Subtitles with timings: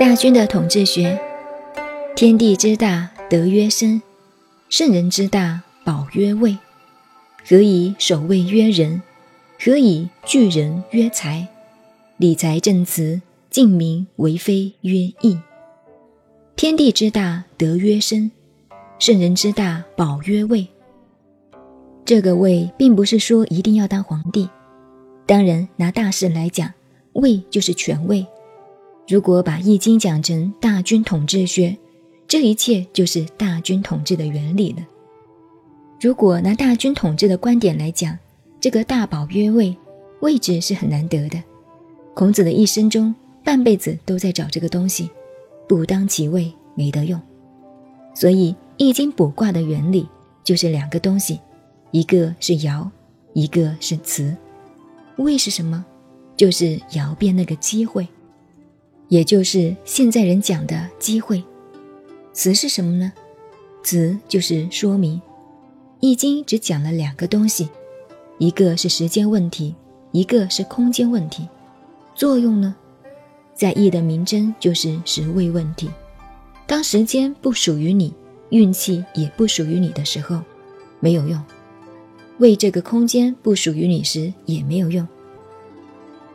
[0.00, 1.20] 大军的统治学，
[2.16, 4.00] 天地之大，德曰生；
[4.70, 6.56] 圣人之大，宝曰位。
[7.46, 9.02] 何以守卫曰仁？
[9.58, 11.46] 何以聚人曰财？
[12.16, 15.38] 理财正辞，敬民为非曰义。
[16.56, 18.30] 天地之大，德曰生；
[18.98, 20.66] 圣人之大，宝曰位。
[22.06, 24.48] 这个位，并不是说一定要当皇帝。
[25.26, 26.72] 当然，拿大事来讲，
[27.12, 28.26] 位就是权位。
[29.10, 31.76] 如果把《易经》讲成大军统治学，
[32.28, 34.86] 这一切就是大军统治的原理了。
[36.00, 38.16] 如果拿大军统治的观点来讲，
[38.60, 39.76] 这个大宝曰位，
[40.20, 41.42] 位置是很难得的。
[42.14, 45.10] 孔子的一生中，半辈子都在找这个东西，
[45.68, 47.20] 不当其位没得用。
[48.14, 50.08] 所以《易经》卜卦的原理
[50.44, 51.40] 就是两个东西，
[51.90, 52.88] 一个是爻，
[53.32, 54.32] 一个是辞。
[55.16, 55.84] 位是什么？
[56.36, 58.06] 就是爻变那个机会。
[59.10, 61.42] 也就是现在人讲的机会，
[62.32, 63.12] 词是什么呢？
[63.82, 65.18] 词就是说明，
[65.98, 67.68] 《易经》只讲了两个东西，
[68.38, 69.74] 一个是时间问题，
[70.12, 71.48] 一个是空间问题。
[72.14, 72.72] 作用呢，
[73.52, 75.90] 在易的名称就是时位问题。
[76.64, 78.14] 当时间不属于你，
[78.50, 80.40] 运气也不属于你的时候，
[81.00, 81.40] 没有用；
[82.38, 85.04] 为这个空间不属于你时，也没有用。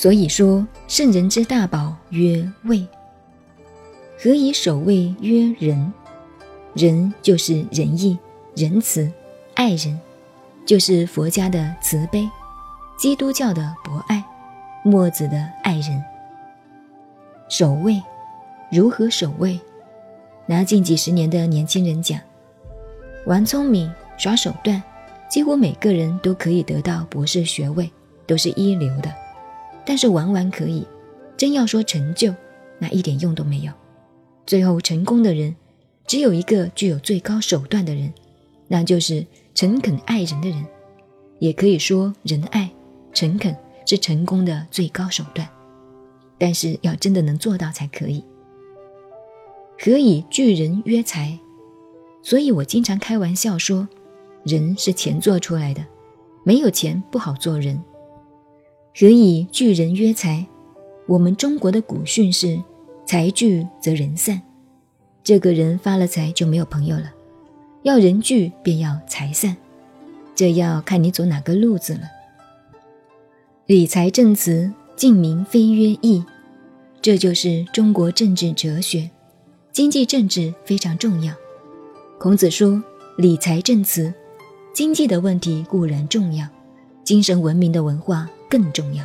[0.00, 2.86] 所以说，圣人之大宝曰位。
[4.18, 5.92] 何以守卫曰仁？
[6.72, 8.18] 仁就是仁义、
[8.56, 9.12] 仁慈、
[9.52, 10.00] 爱人，
[10.64, 12.26] 就是佛家的慈悲，
[12.96, 14.24] 基督教的博爱，
[14.82, 16.02] 墨子的爱人。
[17.50, 18.02] 守卫，
[18.72, 19.60] 如何守卫？
[20.46, 22.18] 拿近几十年的年轻人讲，
[23.26, 24.82] 玩聪明、耍手段，
[25.28, 27.92] 几乎每个人都可以得到博士学位，
[28.26, 29.14] 都是一流的。
[29.84, 30.86] 但是玩玩可以，
[31.36, 32.34] 真要说成就，
[32.78, 33.72] 那一点用都没有。
[34.46, 35.54] 最后成功的人，
[36.06, 38.12] 只有一个具有最高手段的人，
[38.68, 39.24] 那就是
[39.54, 40.64] 诚恳爱人的人。
[41.38, 42.70] 也可以说仁爱、
[43.14, 43.56] 诚恳
[43.86, 45.48] 是成功的最高手段，
[46.36, 48.22] 但是要真的能做到才可以。
[49.78, 51.38] 何以聚人曰财？
[52.22, 53.88] 所以我经常开玩笑说，
[54.44, 55.82] 人是钱做出来的，
[56.44, 57.82] 没有钱不好做人。
[58.92, 60.44] 何以聚人曰财？
[61.06, 62.60] 我们中国的古训是
[63.06, 64.42] “财聚则人散”，
[65.22, 67.12] 这个人发了财就没有朋友了。
[67.82, 69.56] 要人聚便要财散，
[70.34, 72.00] 这要看你走哪个路子了。
[73.66, 76.24] 理财正辞，敬民非曰义，
[77.00, 79.08] 这就是中国政治哲学。
[79.70, 81.32] 经济政治非常重要。
[82.18, 82.82] 孔子说
[83.16, 84.12] ：“理财正辞，
[84.74, 86.46] 经济的问题固然重要，
[87.04, 89.04] 精神文明的文化。”更重要，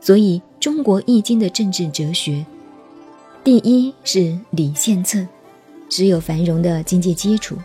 [0.00, 2.44] 所以中国易经的政治哲学，
[3.42, 5.26] 第一是理献策，
[5.88, 7.56] 只有繁荣的经济基础；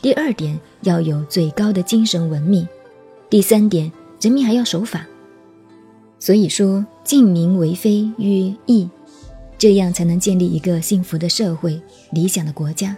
[0.00, 2.64] 第二点要有最高的精神文明；
[3.28, 3.90] 第三点
[4.20, 5.04] 人民还要守法。
[6.20, 8.88] 所以说，敬民为非曰义，
[9.58, 11.80] 这样才能建立一个幸福的社会、
[12.12, 12.96] 理想的国家。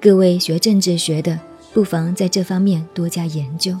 [0.00, 1.38] 各位学政治学的，
[1.72, 3.74] 不妨在这方面多加研究。